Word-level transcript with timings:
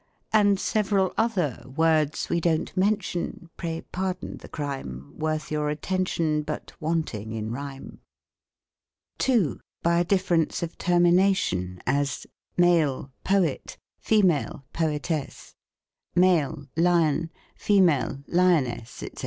And 0.33 0.59
several 0.59 1.13
other 1.15 1.63
Words 1.75 2.27
we 2.27 2.41
don't 2.41 2.75
mention, 2.75 3.51
(Pray 3.55 3.81
pardon 3.91 4.37
the 4.37 4.49
crime,) 4.49 5.11
^ 5.15 5.19
Worth 5.19 5.51
your 5.51 5.69
attention. 5.69 6.41
But 6.41 6.73
wanting 6.79 7.33
in 7.33 7.51
rhyme. 7.51 7.99
ETYMOLOGY. 9.19 9.43
38 9.43 9.43
2. 9.53 9.59
By 9.83 9.99
a 9.99 10.05
difTerence 10.05 10.63
of 10.63 10.75
termination; 10.79 11.83
as, 11.85 12.25
MALE, 12.57 13.11
FEMALE. 13.23 13.77
Poet 14.03 14.63
Poetess. 14.73 15.53
Lion 16.15 16.67
Lioness, 16.75 17.29
&c. 18.89 19.11